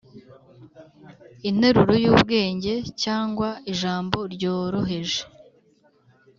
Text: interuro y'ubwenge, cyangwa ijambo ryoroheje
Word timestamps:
interuro 1.49 1.93
y'ubwenge, 2.03 2.73
cyangwa 3.03 3.49
ijambo 3.71 4.17
ryoroheje 4.33 5.19